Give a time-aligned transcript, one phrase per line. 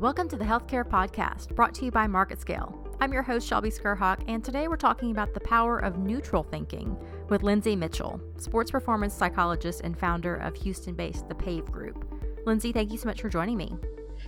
[0.00, 2.96] Welcome to the Healthcare Podcast, brought to you by MarketScale.
[3.02, 6.96] I'm your host, Shelby Skrhak, and today we're talking about the power of neutral thinking
[7.28, 12.10] with Lindsay Mitchell, sports performance psychologist and founder of Houston based The PAVE Group.
[12.46, 13.76] Lindsay, thank you so much for joining me.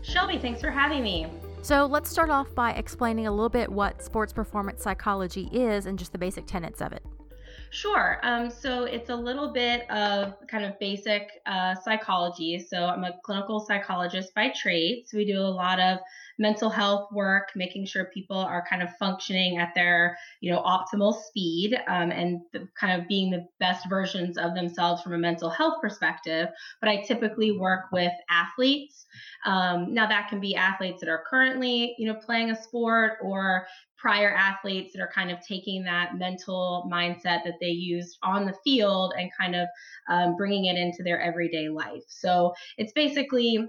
[0.02, 1.27] Shelby, thanks for having me.
[1.62, 5.98] So, let's start off by explaining a little bit what sports performance psychology is and
[5.98, 7.02] just the basic tenets of it.
[7.75, 8.20] Sure.
[8.23, 12.59] Um, so it's a little bit of kind of basic uh, psychology.
[12.59, 15.05] So I'm a clinical psychologist by trade.
[15.06, 15.98] So we do a lot of
[16.42, 21.15] mental health work, making sure people are kind of functioning at their, you know, optimal
[21.15, 25.48] speed um, and the, kind of being the best versions of themselves from a mental
[25.48, 26.48] health perspective.
[26.80, 29.06] But I typically work with athletes.
[29.46, 33.66] Um, now that can be athletes that are currently, you know, playing a sport or
[34.02, 38.54] prior athletes that are kind of taking that mental mindset that they used on the
[38.65, 39.68] field and kind of
[40.10, 42.02] um, bringing it into their everyday life.
[42.09, 43.65] So it's basically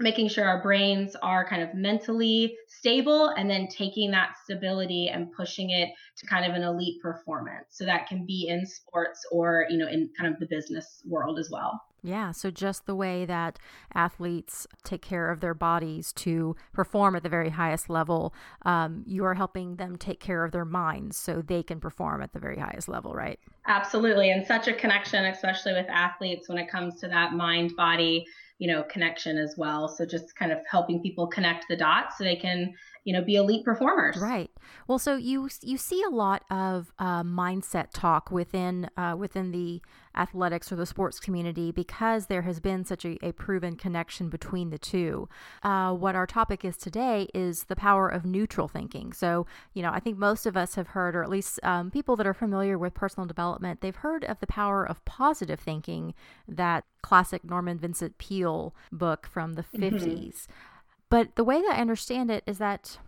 [0.00, 5.32] making sure our brains are kind of mentally stable and then taking that stability and
[5.32, 7.66] pushing it to kind of an elite performance.
[7.70, 11.38] So that can be in sports or you know in kind of the business world
[11.38, 13.58] as well yeah, so just the way that
[13.94, 18.34] athletes take care of their bodies to perform at the very highest level,
[18.66, 22.34] um, you are helping them take care of their minds so they can perform at
[22.34, 23.40] the very highest level, right?
[23.66, 24.30] Absolutely.
[24.30, 28.26] And such a connection, especially with athletes when it comes to that mind body
[28.58, 32.24] you know connection as well so just kind of helping people connect the dots so
[32.24, 34.50] they can you know be elite performers right
[34.86, 39.82] well so you you see a lot of uh, mindset talk within uh, within the
[40.16, 44.70] athletics or the sports community because there has been such a, a proven connection between
[44.70, 45.28] the two.
[45.62, 49.12] Uh, what our topic is today is the power of neutral thinking.
[49.12, 52.16] So you know i think most of us have heard or at least um, people
[52.16, 56.14] that are familiar with personal development they've heard of the power of positive thinking
[56.48, 60.52] that classic norman vincent peale book from the 50s mm-hmm.
[61.10, 62.98] But the way that I understand it is that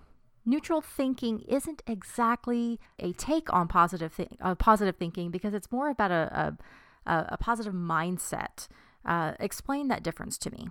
[0.44, 5.88] neutral thinking isn't exactly a take on positive thi- uh, positive thinking because it's more
[5.88, 6.56] about a a,
[7.06, 8.68] a positive mindset.
[9.04, 10.68] Uh, explain that difference to me.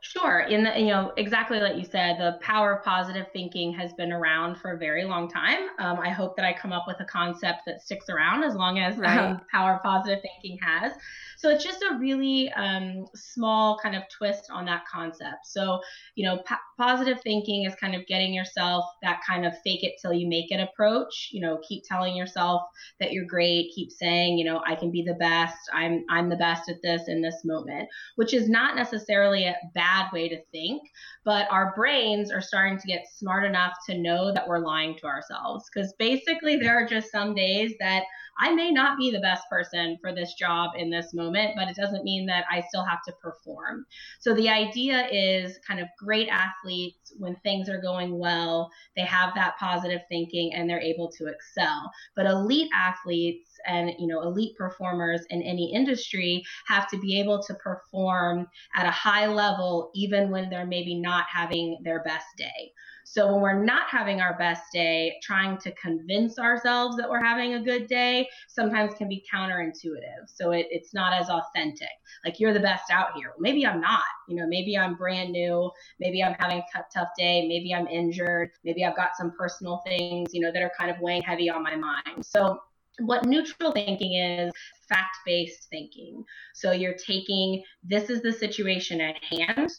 [0.00, 0.40] Sure.
[0.40, 4.12] In the, you know, exactly like you said, the power of positive thinking has been
[4.12, 5.68] around for a very long time.
[5.80, 8.78] Um, I hope that I come up with a concept that sticks around as long
[8.78, 9.18] as right.
[9.18, 10.92] um, power of positive thinking has.
[11.36, 15.46] So it's just a really um, small kind of twist on that concept.
[15.46, 15.80] So,
[16.14, 19.94] you know, p- positive thinking is kind of getting yourself that kind of fake it
[20.00, 21.30] till you make it approach.
[21.32, 22.62] You know, keep telling yourself
[23.00, 23.72] that you're great.
[23.74, 25.56] Keep saying, you know, I can be the best.
[25.72, 29.87] I'm I'm the best at this in this moment, which is not necessarily a bad
[30.12, 30.82] way to think,
[31.24, 35.06] but our brains are starting to get smart enough to know that we're lying to
[35.06, 35.64] ourselves.
[35.72, 38.04] Because basically, there are just some days that
[38.38, 41.76] I may not be the best person for this job in this moment, but it
[41.76, 43.86] doesn't mean that I still have to perform.
[44.20, 49.34] So the idea is kind of great athletes, when things are going well, they have
[49.34, 51.90] that positive thinking and they're able to excel.
[52.16, 57.42] But elite athletes and you know elite performers in any industry have to be able
[57.42, 62.72] to perform at a high level even when they're maybe not having their best day.
[63.10, 67.54] So when we're not having our best day, trying to convince ourselves that we're having
[67.54, 70.26] a good day sometimes can be counterintuitive.
[70.26, 71.88] So it, it's not as authentic.
[72.22, 73.32] Like you're the best out here.
[73.38, 74.02] Maybe I'm not.
[74.28, 75.70] You know, maybe I'm brand new.
[75.98, 77.48] Maybe I'm having a tough day.
[77.48, 78.50] Maybe I'm injured.
[78.62, 81.62] Maybe I've got some personal things, you know, that are kind of weighing heavy on
[81.62, 82.26] my mind.
[82.26, 82.58] So
[82.98, 84.52] what neutral thinking is
[84.86, 86.22] fact based thinking.
[86.54, 89.70] So you're taking this is the situation at hand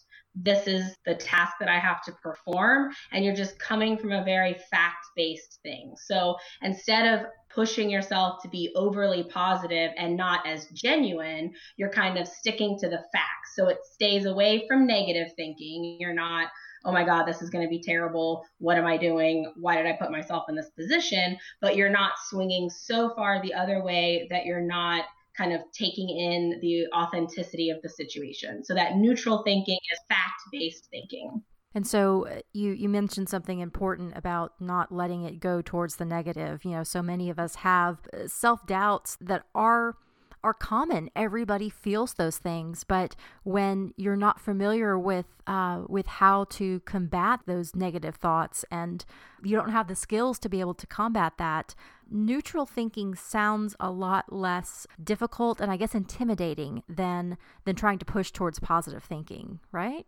[0.41, 2.91] this is the task that I have to perform.
[3.11, 5.94] And you're just coming from a very fact based thing.
[5.97, 12.17] So instead of pushing yourself to be overly positive and not as genuine, you're kind
[12.17, 13.55] of sticking to the facts.
[13.55, 15.97] So it stays away from negative thinking.
[16.00, 16.50] You're not,
[16.85, 18.45] oh my God, this is going to be terrible.
[18.59, 19.51] What am I doing?
[19.57, 21.38] Why did I put myself in this position?
[21.59, 25.06] But you're not swinging so far the other way that you're not
[25.39, 28.63] kind of taking in the authenticity of the situation.
[28.63, 31.41] So that neutral thinking is fact based thinking.
[31.75, 36.06] And so uh, you you mentioned something important about not letting it go towards the
[36.06, 36.65] negative.
[36.65, 39.95] You know, so many of us have uh, self-doubts that are
[40.44, 41.09] are common.
[41.15, 47.41] Everybody feels those things, but when you're not familiar with uh, with how to combat
[47.45, 49.06] those negative thoughts, and
[49.44, 51.75] you don't have the skills to be able to combat that,
[52.09, 58.06] neutral thinking sounds a lot less difficult and I guess intimidating than than trying to
[58.06, 60.06] push towards positive thinking, right?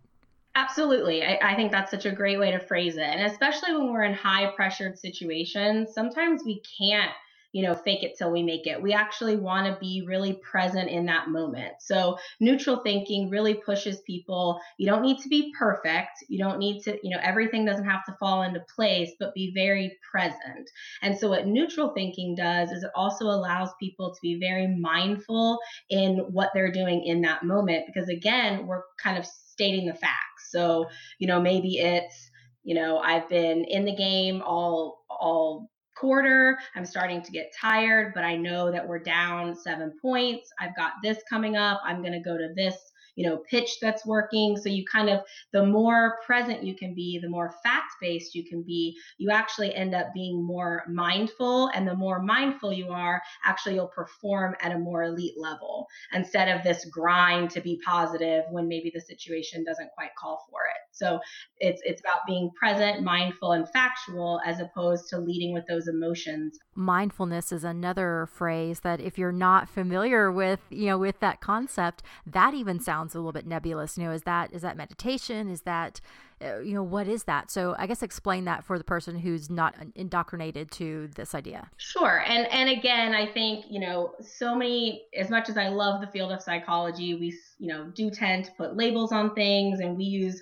[0.56, 1.24] Absolutely.
[1.24, 3.04] I, I, think that's such a great way to phrase it.
[3.04, 7.12] And especially when we're in high pressured situations, sometimes we can't
[7.54, 8.82] you know, fake it till we make it.
[8.82, 11.74] We actually want to be really present in that moment.
[11.80, 14.60] So neutral thinking really pushes people.
[14.78, 16.12] You don't need to be perfect.
[16.30, 19.52] You don't need to, you know, everything doesn't have to fall into place, but be
[19.54, 20.70] very present.
[21.02, 25.60] And so what neutral thinking does is it also allows people to be very mindful
[25.90, 30.52] in what they're doing in that moment because again, we're kind of stating the facts.
[30.52, 30.88] So,
[31.20, 32.30] you know, maybe it's
[32.64, 36.58] you know i've been in the game all all quarter.
[36.76, 40.50] I'm starting to get tired, but I know that we're down seven points.
[40.60, 41.82] I've got this coming up.
[41.86, 42.76] I'm going to go to this
[43.16, 44.58] you know, pitch that's working.
[44.58, 45.22] So you kind of,
[45.54, 49.74] the more present you can be, the more fact based you can be, you actually
[49.76, 51.70] end up being more mindful.
[51.74, 56.48] And the more mindful you are, actually you'll perform at a more elite level instead
[56.48, 60.91] of this grind to be positive when maybe the situation doesn't quite call for it.
[60.92, 61.20] So
[61.60, 66.58] it's it's about being present, mindful, and factual as opposed to leading with those emotions.
[66.76, 72.04] Mindfulness is another phrase that if you're not familiar with, you know, with that concept,
[72.26, 73.98] that even sounds a little bit nebulous.
[73.98, 75.50] You know, is that is that meditation?
[75.50, 76.02] Is that
[76.44, 77.52] uh, you know what is that?
[77.52, 81.70] So I guess explain that for the person who's not indoctrinated to this idea.
[81.78, 85.04] Sure, and and again, I think you know so many.
[85.16, 88.52] As much as I love the field of psychology, we you know do tend to
[88.52, 90.42] put labels on things, and we use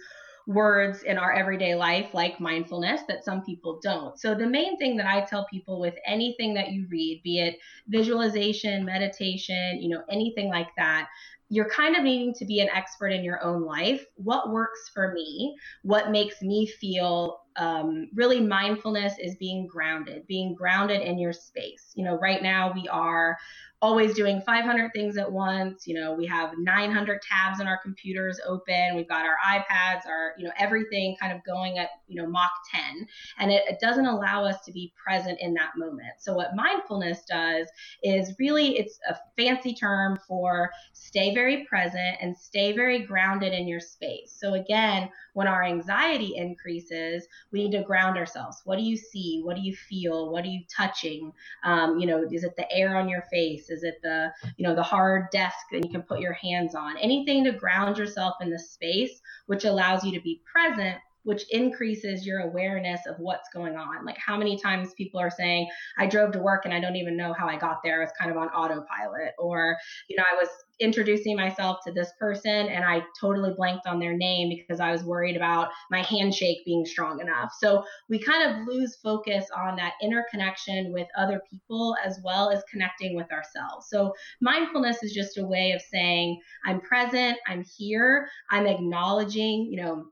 [0.50, 4.20] words in our everyday life like mindfulness that some people don't.
[4.20, 7.58] So the main thing that I tell people with anything that you read, be it
[7.88, 11.08] visualization, meditation, you know, anything like that,
[11.50, 14.04] you're kind of needing to be an expert in your own life.
[14.16, 15.56] What works for me?
[15.84, 21.92] What makes me feel um, really mindfulness is being grounded, being grounded in your space.
[21.94, 23.38] You know, right now we are
[23.82, 25.88] always doing 500 things at once.
[25.88, 28.96] You know, we have 900 tabs on our computers open.
[28.96, 32.52] We've got our iPads, our, you know, everything kind of going at, you know, Mach
[32.74, 33.08] 10.
[33.38, 36.14] And it, it doesn't allow us to be present in that moment.
[36.20, 37.68] So, what mindfulness does
[38.04, 43.68] is really, it's a fancy term for stay very present and stay very grounded in
[43.68, 44.36] your space.
[44.38, 48.62] So, again, when our anxiety increases, we need to ground ourselves.
[48.66, 49.42] What do you see?
[49.44, 50.32] What do you feel?
[50.32, 51.32] What are you touching?
[51.64, 53.70] Um, you know, is it the air on your face?
[53.70, 56.98] Is it the, you know, the hard desk that you can put your hands on?
[56.98, 62.26] Anything to ground yourself in the space, which allows you to be present which increases
[62.26, 64.06] your awareness of what's going on.
[64.06, 65.68] Like how many times people are saying,
[65.98, 67.98] I drove to work and I don't even know how I got there.
[67.98, 69.34] I was kind of on autopilot.
[69.38, 69.78] Or,
[70.08, 70.50] you know, I was
[70.80, 75.04] introducing myself to this person and I totally blanked on their name because I was
[75.04, 77.52] worried about my handshake being strong enough.
[77.60, 82.64] So we kind of lose focus on that interconnection with other people as well as
[82.72, 83.88] connecting with ourselves.
[83.90, 89.82] So mindfulness is just a way of saying, I'm present, I'm here, I'm acknowledging, you
[89.82, 90.06] know,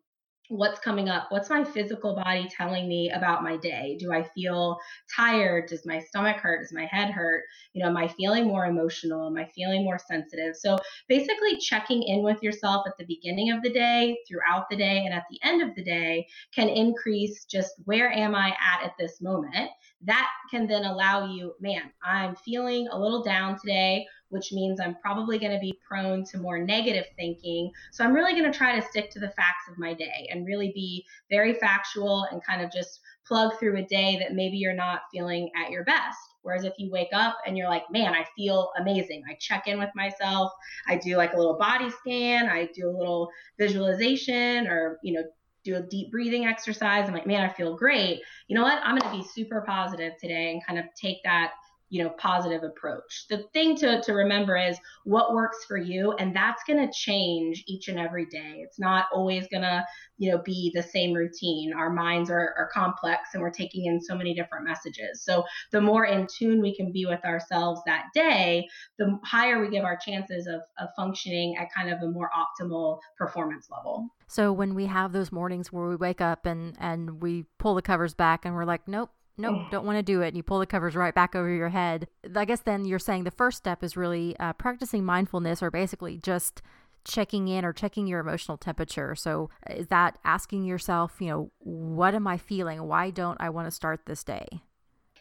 [0.49, 1.27] what's coming up?
[1.29, 3.97] What's my physical body telling me about my day?
[3.99, 4.77] Do i feel
[5.13, 5.67] tired?
[5.67, 6.61] Does my stomach hurt?
[6.61, 7.44] Does my head hurt?
[7.73, 9.27] You know am i feeling more emotional?
[9.27, 10.55] Am i feeling more sensitive?
[10.55, 10.77] So
[11.07, 15.13] basically checking in with yourself at the beginning of the day throughout the day and
[15.13, 19.21] at the end of the day can increase just where am i at at this
[19.21, 19.69] moment.
[20.03, 24.95] That can then allow you man i'm feeling a little down today which means I'm
[24.95, 27.71] probably going to be prone to more negative thinking.
[27.91, 30.45] So I'm really going to try to stick to the facts of my day and
[30.45, 34.74] really be very factual and kind of just plug through a day that maybe you're
[34.74, 36.18] not feeling at your best.
[36.41, 39.24] Whereas if you wake up and you're like, man, I feel amazing.
[39.29, 40.51] I check in with myself.
[40.88, 42.47] I do like a little body scan.
[42.47, 45.23] I do a little visualization or, you know,
[45.65, 47.07] do a deep breathing exercise.
[47.07, 48.21] I'm like, man, I feel great.
[48.47, 48.80] You know what?
[48.81, 51.52] I'm going to be super positive today and kind of take that
[51.89, 53.25] you know positive approach.
[53.29, 57.63] The thing to, to remember is what works for you and that's going to change
[57.67, 58.57] each and every day.
[58.57, 59.85] It's not always going to
[60.17, 61.73] you know be the same routine.
[61.73, 65.23] Our minds are, are complex and we're taking in so many different messages.
[65.23, 68.67] So the more in tune we can be with ourselves that day
[68.97, 72.99] the higher we give our chances of, of functioning at kind of a more optimal
[73.17, 74.09] performance level.
[74.27, 77.81] So when we have those mornings where we wake up and and we pull the
[77.81, 80.29] covers back and we're like nope nope, don't want to do it.
[80.29, 82.07] And you pull the covers right back over your head.
[82.35, 86.17] I guess then you're saying the first step is really uh, practicing mindfulness or basically
[86.17, 86.61] just
[87.03, 89.15] checking in or checking your emotional temperature.
[89.15, 92.83] So is that asking yourself, you know, what am I feeling?
[92.83, 94.47] Why don't I want to start this day?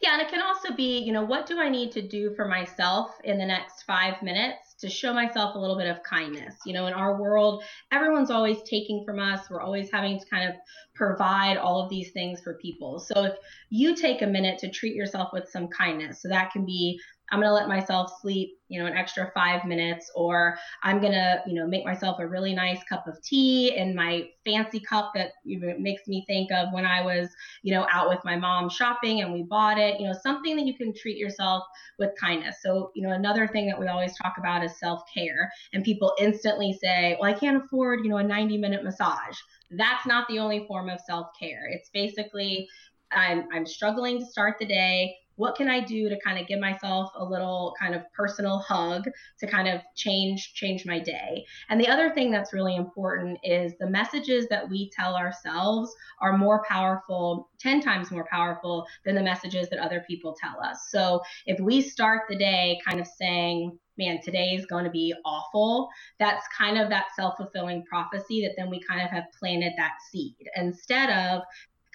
[0.03, 2.47] Yeah, and it can also be, you know, what do I need to do for
[2.47, 6.55] myself in the next five minutes to show myself a little bit of kindness.
[6.65, 9.49] You know, in our world, everyone's always taking from us.
[9.51, 10.57] We're always having to kind of
[10.95, 12.99] provide all of these things for people.
[12.99, 13.35] So if
[13.71, 17.41] you take a minute to treat yourself with some kindness, so that can be I'm
[17.41, 21.43] going to let myself sleep, you know, an extra five minutes, or I'm going to,
[21.47, 25.33] you know, make myself a really nice cup of tea in my fancy cup that
[25.45, 27.29] makes me think of when I was,
[27.63, 30.67] you know, out with my mom shopping and we bought it, you know, something that
[30.67, 31.65] you can treat yourself
[31.99, 32.57] with kindness.
[32.63, 35.51] So, you know, another thing that we always talk about is self care.
[35.73, 39.37] And people instantly say, well, I can't afford, you know, a 90 minute massage.
[39.71, 41.69] That's not the only form of self care.
[41.71, 42.69] It's basically,
[43.13, 46.59] I'm, I'm struggling to start the day what can I do to kind of give
[46.59, 49.05] myself a little kind of personal hug
[49.39, 51.45] to kind of change change my day.
[51.69, 56.37] And the other thing that's really important is the messages that we tell ourselves are
[56.37, 60.89] more powerful, 10 times more powerful than the messages that other people tell us.
[60.91, 65.15] So if we start the day kind of saying, man, today is going to be
[65.25, 65.89] awful.
[66.19, 69.93] That's kind of that self fulfilling prophecy that then we kind of have planted that
[70.11, 71.43] seed instead of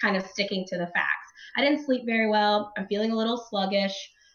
[0.02, 1.32] kind of sticking to the facts.
[1.56, 2.72] I didn't sleep very well.
[2.78, 3.94] I'm feeling a little sluggish.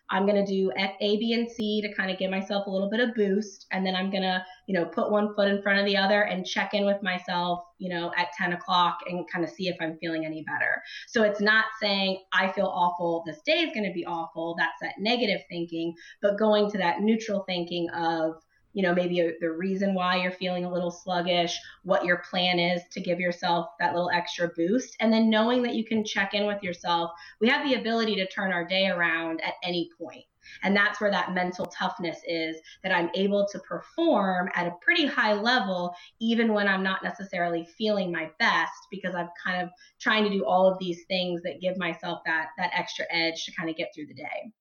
[0.09, 2.89] I'm going to do A, B, and C to kind of give myself a little
[2.89, 3.67] bit of boost.
[3.73, 6.23] And then I'm going to, you know, put one foot in front of the other
[6.23, 9.77] and check in with myself, you know, at 10 o'clock and kind of see if
[9.81, 10.81] I'm feeling any better.
[11.09, 13.25] So it's not saying I feel awful.
[13.27, 14.55] This day is going to be awful.
[14.57, 15.93] That's that negative thinking,
[16.23, 18.35] but going to that neutral thinking of,
[18.77, 22.59] you know, maybe a, the reason why you're feeling a little sluggish, what your plan
[22.59, 26.35] is to give yourself that little extra boost, and then knowing that you can check
[26.35, 27.11] in with yourself.
[27.41, 30.27] We have the ability to turn our day around at any point.
[30.63, 35.07] And that's where that mental toughness is that I'm able to perform at a pretty
[35.07, 40.25] high level, even when I'm not necessarily feeling my best, because I'm kind of trying
[40.25, 43.71] to do all of these things that give myself that, that extra edge to kind
[43.71, 44.53] of get through the day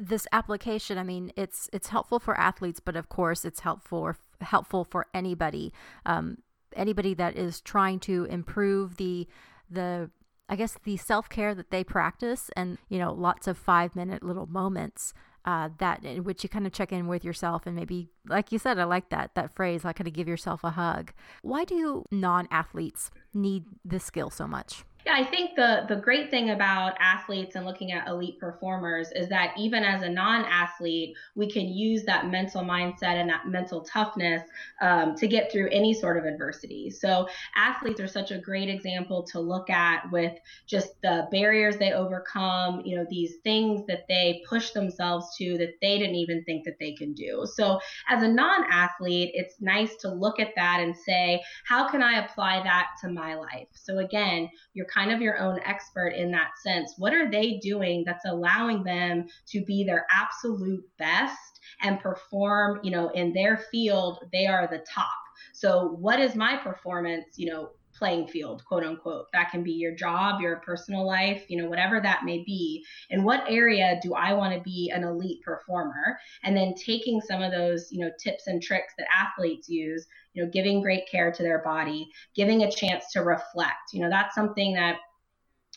[0.00, 4.84] this application i mean it's it's helpful for athletes but of course it's helpful helpful
[4.84, 5.72] for anybody
[6.06, 6.38] um,
[6.74, 9.28] anybody that is trying to improve the
[9.70, 10.10] the
[10.48, 14.46] i guess the self-care that they practice and you know lots of five minute little
[14.46, 15.12] moments
[15.46, 18.58] uh, that in which you kind of check in with yourself and maybe like you
[18.58, 21.12] said i like that that phrase like kind of give yourself a hug.
[21.42, 26.50] Why do non-athletes need this skill so much yeah, I think the the great thing
[26.50, 31.68] about athletes and looking at elite performers is that even as a non-athlete, we can
[31.68, 34.42] use that mental mindset and that mental toughness
[34.82, 36.90] um, to get through any sort of adversity.
[36.90, 40.32] So athletes are such a great example to look at with
[40.66, 42.82] just the barriers they overcome.
[42.84, 46.78] You know, these things that they push themselves to that they didn't even think that
[46.78, 47.46] they can do.
[47.54, 52.24] So as a non-athlete, it's nice to look at that and say, how can I
[52.24, 53.68] apply that to my life?
[53.72, 56.94] So again, you're kind of your own expert in that sense.
[56.98, 62.90] What are they doing that's allowing them to be their absolute best and perform, you
[62.90, 65.08] know, in their field, they are the top.
[65.52, 67.70] So what is my performance, you know,
[68.00, 69.26] playing field, quote unquote.
[69.32, 72.84] That can be your job, your personal life, you know, whatever that may be.
[73.10, 76.18] In what area do I want to be an elite performer?
[76.42, 80.44] And then taking some of those, you know, tips and tricks that athletes use you
[80.44, 83.92] know, giving great care to their body, giving a chance to reflect.
[83.92, 84.98] You know, that's something that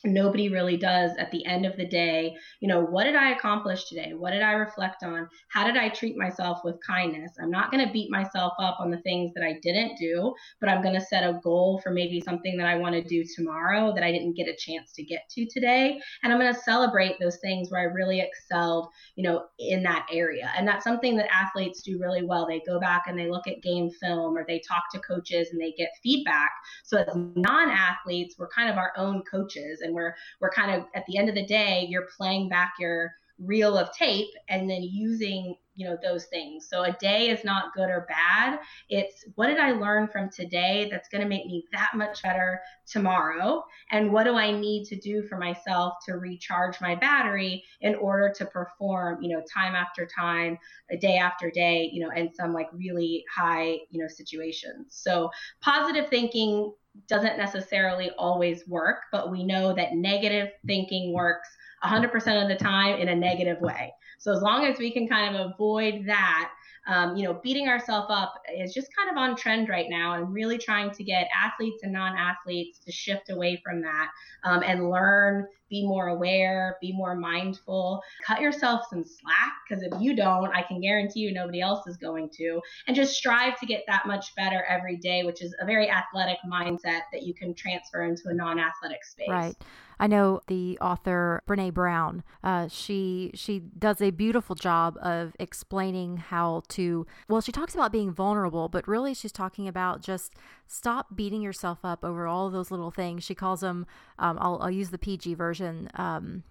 [0.04, 3.86] nobody really does at the end of the day you know what did i accomplish
[3.86, 4.14] today?
[4.14, 5.28] What did i reflect on?
[5.50, 7.34] How did i treat myself with kindness?
[7.42, 10.70] I'm not going to beat myself up on the things that i didn't do but
[10.70, 13.94] i'm going to set a goal for maybe something that i want to do tomorrow
[13.94, 16.00] that i didn't get a chance to get to today.
[16.22, 20.06] And i'm going to celebrate those things where i really excelled you know in that
[20.12, 20.52] area.
[20.58, 22.46] And that's something that athletes do really well.
[22.48, 25.62] They go back and they look at game film or they talk to coaches and
[25.62, 26.52] they get feedback.
[26.84, 31.06] So as non-athletes we're kind of our own coaches and we're we're kind of at
[31.06, 35.56] the end of the day you're playing back your reel of tape and then using
[35.76, 36.68] you know those things.
[36.70, 38.60] So a day is not good or bad.
[38.90, 42.62] It's what did i learn from today that's going to make me that much better
[42.86, 43.64] tomorrow?
[43.92, 48.32] And what do i need to do for myself to recharge my battery in order
[48.38, 50.58] to perform you know time after time
[51.02, 54.88] day after day you know in some like really high you know situations?
[54.90, 55.32] So
[55.62, 56.72] positive thinking
[57.08, 61.50] doesn't necessarily always work, but we know that negative thinking works
[61.84, 63.94] 100% of the time in a negative way.
[64.20, 66.50] So as long as we can kind of avoid that,
[66.88, 70.34] um, you know, beating ourselves up is just kind of on trend right now, and
[70.34, 74.10] really trying to get athletes and non-athletes to shift away from that
[74.44, 79.92] um, and learn, be more aware, be more mindful, cut yourself some slack because if
[80.00, 83.66] you don't, I can guarantee you nobody else is going to, and just strive to
[83.66, 87.56] get that much better every day, which is a very athletic mindset that you can
[87.56, 89.30] transfer into a non-athletic space.
[89.30, 89.56] Right.
[90.00, 92.24] I know the author Brene Brown.
[92.44, 97.06] Uh, she she does a beautiful job of explaining how to.
[97.30, 100.34] Well, she talks about being vulnerable, but really she's talking about just
[100.68, 103.24] stop beating yourself up over all those little things.
[103.24, 103.86] She calls them.
[104.20, 105.63] Um, I'll, I'll use the PG version.
[105.96, 106.44] Um,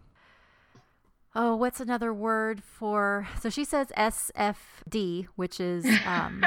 [1.34, 3.28] oh, what's another word for?
[3.40, 6.44] So she says SFD, which is, um,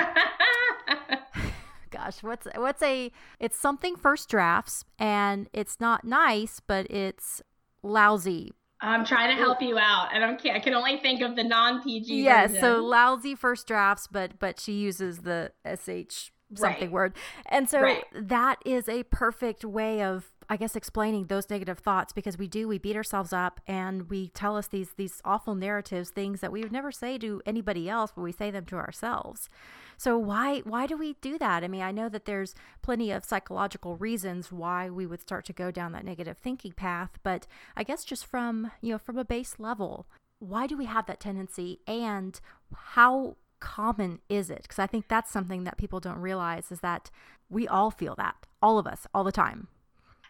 [1.92, 3.12] gosh, what's what's a?
[3.40, 7.42] It's something first drafts, and it's not nice, but it's
[7.84, 8.52] lousy.
[8.82, 11.82] I'm trying to help you out, and I'm I can only think of the non
[11.82, 12.24] PG.
[12.24, 16.92] Yes, yeah, so lousy first drafts, but but she uses the sh something right.
[16.92, 17.16] word,
[17.48, 18.04] and so right.
[18.14, 22.68] that is a perfect way of I guess explaining those negative thoughts because we do
[22.68, 26.62] we beat ourselves up and we tell us these these awful narratives, things that we
[26.62, 29.50] would never say to anybody else, but we say them to ourselves.
[29.98, 31.64] So why why do we do that?
[31.64, 35.54] I mean, I know that there's plenty of psychological reasons why we would start to
[35.54, 39.26] go down that negative thinking path, but I guess just from, you know, from a
[39.26, 40.08] base level,
[40.40, 42.40] why do we have that tendency and
[42.74, 44.64] how common is it?
[44.64, 47.10] Because I think that's something that people don't realize is that
[47.50, 49.68] we all feel that, all of us, all the time.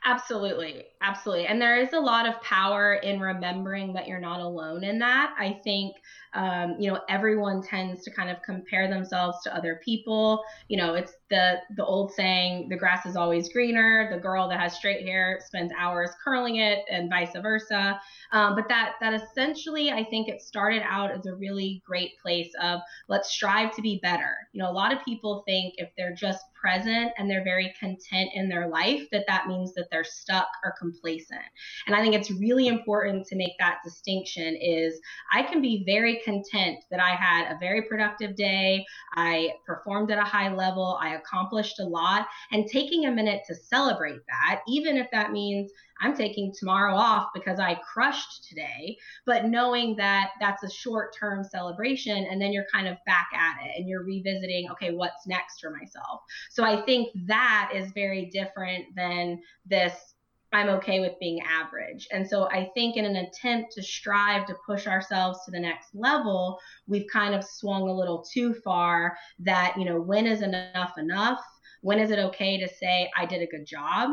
[0.07, 0.85] Absolutely.
[1.01, 1.47] Absolutely.
[1.47, 5.33] And there is a lot of power in remembering that you're not alone in that.
[5.37, 5.95] I think
[6.35, 10.43] um, you know everyone tends to kind of compare themselves to other people.
[10.67, 14.09] You know it's the the old saying the grass is always greener.
[14.11, 17.99] The girl that has straight hair spends hours curling it and vice versa.
[18.31, 22.51] Um, but that that essentially i think it started out as a really great place
[22.61, 24.35] of let's strive to be better.
[24.53, 28.31] You know a lot of people think if they're just present and they're very content
[28.33, 31.41] in their life that that means that they're stuck or complacent.
[31.87, 34.99] And i think it's really important to make that distinction is
[35.33, 38.85] i can be very content that I had a very productive day.
[39.15, 40.97] I performed at a high level.
[40.99, 42.27] I accomplished a lot.
[42.51, 47.29] And taking a minute to celebrate that, even if that means I'm taking tomorrow off
[47.33, 52.65] because I crushed today, but knowing that that's a short term celebration and then you're
[52.73, 56.21] kind of back at it and you're revisiting, okay, what's next for myself.
[56.49, 60.14] So I think that is very different than this
[60.55, 62.07] I'm okay with being average.
[62.13, 65.93] And so I think in an attempt to strive to push ourselves to the next
[65.93, 66.57] level,
[66.87, 71.41] we've kind of swung a little too far that, you know, when is enough enough?
[71.85, 74.09] When is it okay to say, I did a good job?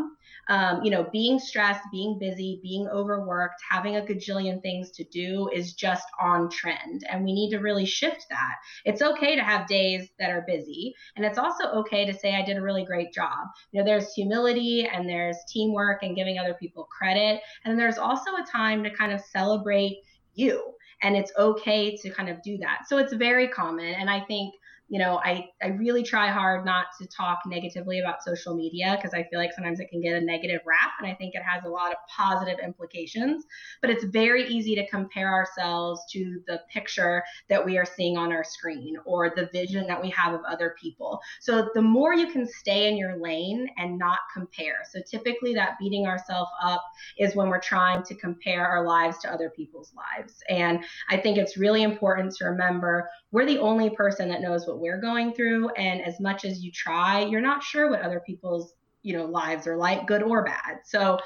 [0.49, 5.49] Um, you know, being stressed, being busy, being overworked, having a gajillion things to do
[5.55, 7.07] is just on trend.
[7.09, 8.57] And we need to really shift that.
[8.85, 10.95] It's okay to have days that are busy.
[11.17, 13.47] And it's also okay to say, I did a really great job.
[13.71, 17.41] You know, there's humility and there's teamwork and giving other people credit.
[17.65, 19.97] And there's also a time to kind of celebrate
[20.35, 22.83] you and it's okay to kind of do that.
[22.87, 23.95] So it's very common.
[23.95, 24.55] And I think
[24.89, 29.15] you know, I, I really try hard not to talk negatively about social media because
[29.15, 31.65] I feel like sometimes it can get a negative rap and I think it has
[31.65, 33.45] a lot of positive implications.
[33.81, 38.33] But it's very easy to compare ourselves to the picture that we are seeing on
[38.33, 41.21] our screen or the vision that we have of other people.
[41.41, 44.81] So the more you can stay in your lane and not compare.
[44.91, 46.83] So typically that beating ourselves up
[47.19, 50.35] is when we're trying to compare our lives to other people's lives.
[50.51, 54.79] And I think it's really important to remember we're the only person that knows what
[54.79, 58.75] we're going through and as much as you try you're not sure what other people's
[59.03, 60.79] you know lives are like good or bad.
[60.85, 61.19] So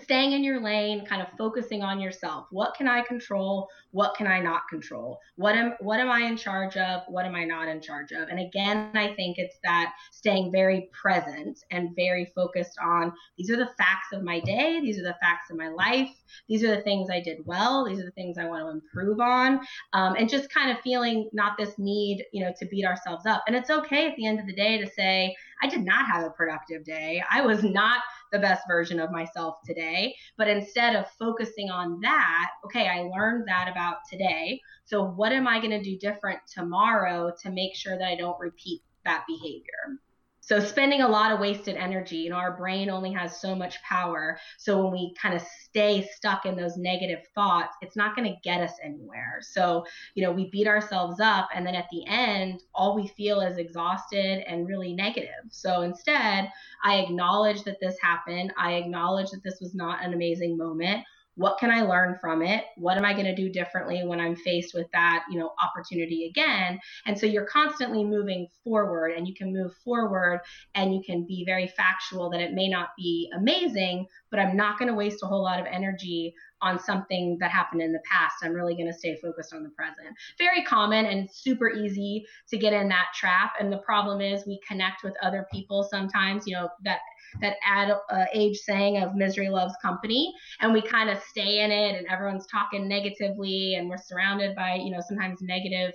[0.00, 2.46] staying in your lane kind of focusing on yourself.
[2.50, 3.68] What can i control?
[3.90, 5.18] What can i not control?
[5.36, 7.02] What am what am i in charge of?
[7.08, 8.28] What am i not in charge of?
[8.28, 13.56] And again i think it's that staying very present and very focused on these are
[13.56, 16.10] the facts of my day these are the facts of my life
[16.48, 19.20] these are the things i did well these are the things i want to improve
[19.20, 19.60] on
[19.92, 23.42] um, and just kind of feeling not this need you know to beat ourselves up.
[23.46, 26.24] And it's okay at the end of the day to say i did not have
[26.24, 30.16] a productive day i was not the best version of myself today.
[30.36, 34.60] But instead of focusing on that, okay, I learned that about today.
[34.84, 38.40] So what am I going to do different tomorrow to make sure that I don't
[38.40, 39.98] repeat that behavior?
[40.44, 43.80] So spending a lot of wasted energy, you know, our brain only has so much
[43.82, 44.38] power.
[44.58, 48.36] So when we kind of stay stuck in those negative thoughts, it's not going to
[48.42, 49.38] get us anywhere.
[49.40, 49.84] So,
[50.16, 53.56] you know, we beat ourselves up and then at the end, all we feel is
[53.56, 55.30] exhausted and really negative.
[55.50, 56.50] So instead,
[56.82, 58.52] I acknowledge that this happened.
[58.58, 62.64] I acknowledge that this was not an amazing moment what can i learn from it?
[62.76, 66.26] What am i going to do differently when i'm faced with that you know opportunity
[66.26, 66.78] again?
[67.06, 70.40] And so you're constantly moving forward and you can move forward
[70.74, 74.78] and you can be very factual that it may not be amazing but i'm not
[74.78, 78.36] going to waste a whole lot of energy on something that happened in the past.
[78.42, 80.16] I'm really going to stay focused on the present.
[80.38, 84.60] Very common and super easy to get in that trap and the problem is we
[84.66, 87.00] connect with other people sometimes you know that
[87.40, 90.32] that ad, uh, age saying of misery loves company.
[90.60, 94.74] And we kind of stay in it and everyone's talking negatively and we're surrounded by
[94.74, 95.94] you know sometimes negative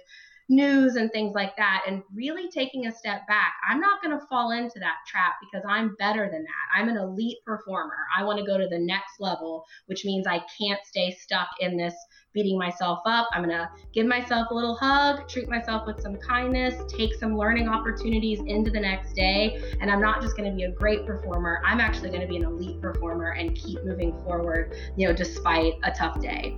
[0.50, 4.26] news and things like that and really taking a step back i'm not going to
[4.28, 8.40] fall into that trap because i'm better than that i'm an elite performer i want
[8.40, 11.94] to go to the next level which means i can't stay stuck in this
[12.38, 13.28] beating myself up.
[13.32, 17.36] I'm going to give myself a little hug, treat myself with some kindness, take some
[17.36, 19.60] learning opportunities into the next day.
[19.82, 22.38] And I'm not just going to be a great performer, I'm actually going to be
[22.38, 26.56] an elite performer and keep moving forward, you know, despite a tough day.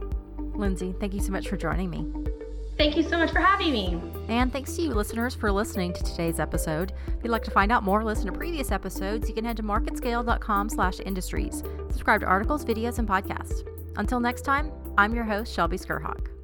[0.53, 2.38] Lindsay, thank you so much for joining me.
[2.79, 4.01] Thank you so much for having me.
[4.29, 6.93] And thanks to you, listeners, for listening to today's episode.
[7.07, 9.63] If you'd like to find out more, listen to previous episodes, you can head to
[9.63, 11.61] marketscale.com slash industries.
[11.89, 13.67] Subscribe to articles, videos, and podcasts.
[13.97, 16.38] Until next time, I'm your host, Shelby Skrhak.